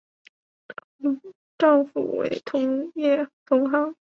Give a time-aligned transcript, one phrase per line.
[1.59, 3.95] 丈夫为同业同行。